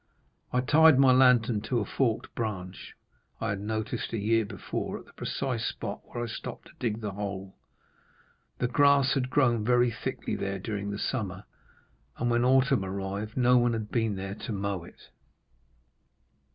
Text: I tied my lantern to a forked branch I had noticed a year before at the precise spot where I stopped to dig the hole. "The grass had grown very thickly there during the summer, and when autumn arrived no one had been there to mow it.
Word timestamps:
I 0.51 0.61
tied 0.61 0.97
my 0.97 1.11
lantern 1.11 1.61
to 1.61 1.77
a 1.79 1.85
forked 1.85 2.33
branch 2.33 2.95
I 3.39 3.49
had 3.49 3.59
noticed 3.59 4.11
a 4.13 4.17
year 4.17 4.45
before 4.45 4.97
at 4.97 5.05
the 5.05 5.13
precise 5.13 5.67
spot 5.67 6.01
where 6.05 6.23
I 6.23 6.25
stopped 6.25 6.65
to 6.69 6.73
dig 6.79 7.01
the 7.01 7.11
hole. 7.11 7.55
"The 8.57 8.67
grass 8.67 9.13
had 9.13 9.29
grown 9.29 9.63
very 9.63 9.91
thickly 9.91 10.33
there 10.35 10.57
during 10.57 10.89
the 10.89 10.97
summer, 10.97 11.43
and 12.17 12.31
when 12.31 12.43
autumn 12.43 12.83
arrived 12.83 13.37
no 13.37 13.59
one 13.59 13.73
had 13.73 13.91
been 13.91 14.15
there 14.15 14.33
to 14.33 14.51
mow 14.51 14.85
it. 14.85 15.11